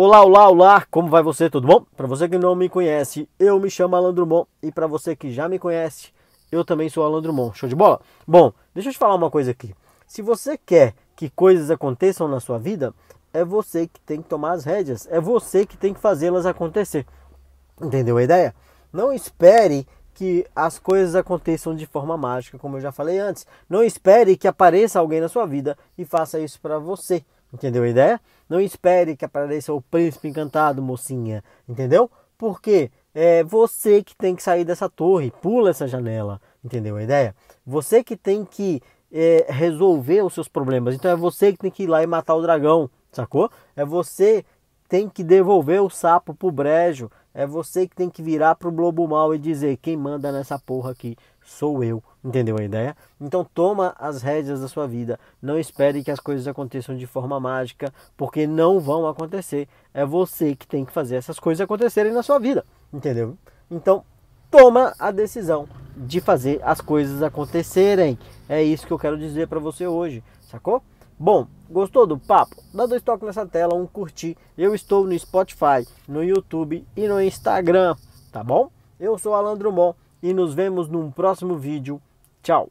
[0.00, 1.50] Olá, olá, olá, como vai você?
[1.50, 1.84] Tudo bom?
[1.96, 5.32] Para você que não me conhece, eu me chamo Alan Drummond e para você que
[5.32, 6.12] já me conhece,
[6.52, 7.58] eu também sou Alan Drummond.
[7.58, 8.00] Show de bola?
[8.24, 9.74] Bom, deixa eu te falar uma coisa aqui.
[10.06, 12.94] Se você quer que coisas aconteçam na sua vida,
[13.34, 17.04] é você que tem que tomar as rédeas, é você que tem que fazê-las acontecer.
[17.82, 18.54] Entendeu a ideia?
[18.92, 19.84] Não espere
[20.14, 23.48] que as coisas aconteçam de forma mágica, como eu já falei antes.
[23.68, 27.24] Não espere que apareça alguém na sua vida e faça isso para você.
[27.52, 28.20] Entendeu a ideia?
[28.48, 31.42] Não espere que apareça o príncipe encantado, mocinha.
[31.68, 32.10] Entendeu?
[32.36, 36.40] Porque é você que tem que sair dessa torre, pula essa janela.
[36.62, 37.34] Entendeu a ideia?
[37.66, 38.80] Você que tem que
[39.12, 40.94] é, resolver os seus problemas.
[40.94, 43.50] Então é você que tem que ir lá e matar o dragão, sacou?
[43.74, 44.44] É você
[44.88, 47.10] tem que devolver o sapo pro brejo.
[47.34, 50.92] É você que tem que virar pro lobo mal e dizer quem manda nessa porra
[50.92, 51.16] aqui
[51.48, 52.02] sou eu.
[52.22, 52.96] Entendeu a ideia?
[53.20, 55.18] Então toma as rédeas da sua vida.
[55.40, 59.68] Não espere que as coisas aconteçam de forma mágica, porque não vão acontecer.
[59.94, 62.64] É você que tem que fazer essas coisas acontecerem na sua vida.
[62.92, 63.36] Entendeu?
[63.70, 64.04] Então
[64.50, 68.18] toma a decisão de fazer as coisas acontecerem.
[68.48, 70.82] É isso que eu quero dizer para você hoje, sacou?
[71.18, 72.62] Bom, gostou do papo?
[72.72, 74.36] Dá dois toques nessa tela, um curtir.
[74.56, 77.96] Eu estou no Spotify, no YouTube e no Instagram,
[78.30, 78.70] tá bom?
[79.00, 82.00] Eu sou Alan Drummond e nos vemos num próximo vídeo.
[82.40, 82.68] Tchau!